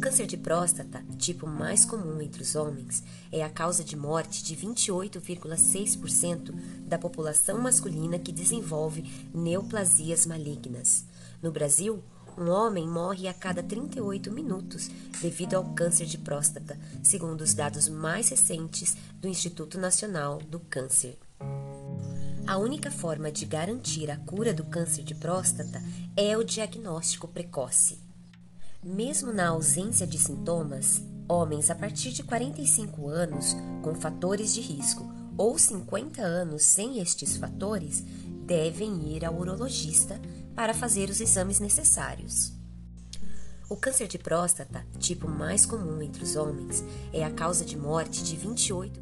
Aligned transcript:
câncer 0.00 0.26
de 0.26 0.38
próstata, 0.38 1.04
tipo 1.18 1.46
mais 1.46 1.84
comum 1.84 2.22
entre 2.22 2.42
os 2.42 2.56
homens, 2.56 3.04
é 3.30 3.44
a 3.44 3.50
causa 3.50 3.84
de 3.84 3.94
morte 3.94 4.42
de 4.42 4.56
28,6% 4.56 6.54
da 6.86 6.98
população 6.98 7.60
masculina 7.60 8.18
que 8.18 8.32
desenvolve 8.32 9.04
neoplasias 9.34 10.24
malignas. 10.24 11.04
No 11.42 11.52
Brasil, 11.52 12.02
um 12.38 12.48
homem 12.48 12.88
morre 12.88 13.28
a 13.28 13.34
cada 13.34 13.62
38 13.62 14.32
minutos 14.32 14.88
devido 15.20 15.54
ao 15.54 15.74
câncer 15.74 16.06
de 16.06 16.16
próstata, 16.16 16.78
segundo 17.02 17.42
os 17.42 17.52
dados 17.52 17.86
mais 17.86 18.30
recentes 18.30 18.96
do 19.20 19.28
Instituto 19.28 19.78
Nacional 19.78 20.38
do 20.38 20.58
Câncer. 20.60 21.18
A 22.46 22.56
única 22.56 22.90
forma 22.90 23.30
de 23.30 23.44
garantir 23.44 24.10
a 24.10 24.16
cura 24.16 24.54
do 24.54 24.64
câncer 24.64 25.04
de 25.04 25.14
próstata 25.14 25.82
é 26.16 26.36
o 26.38 26.42
diagnóstico 26.42 27.28
precoce. 27.28 28.09
Mesmo 28.82 29.30
na 29.30 29.48
ausência 29.48 30.06
de 30.06 30.16
sintomas, 30.16 31.02
homens 31.28 31.68
a 31.68 31.74
partir 31.74 32.12
de 32.12 32.22
45 32.22 33.08
anos 33.08 33.54
com 33.82 33.94
fatores 33.94 34.54
de 34.54 34.62
risco 34.62 35.06
ou 35.36 35.58
50 35.58 36.22
anos 36.22 36.62
sem 36.62 36.98
estes 36.98 37.36
fatores 37.36 38.02
devem 38.46 39.14
ir 39.14 39.22
ao 39.26 39.38
urologista 39.38 40.18
para 40.54 40.72
fazer 40.72 41.10
os 41.10 41.20
exames 41.20 41.60
necessários. 41.60 42.54
O 43.68 43.76
câncer 43.76 44.08
de 44.08 44.16
próstata, 44.16 44.84
tipo 44.98 45.28
mais 45.28 45.66
comum 45.66 46.00
entre 46.00 46.24
os 46.24 46.34
homens, 46.34 46.82
é 47.12 47.22
a 47.22 47.30
causa 47.30 47.66
de 47.66 47.76
morte 47.76 48.24
de 48.24 48.34
28 48.34 48.98